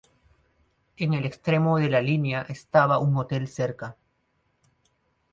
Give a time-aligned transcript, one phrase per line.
[0.97, 3.97] En el extremo de la línea estaba un hotel cerca.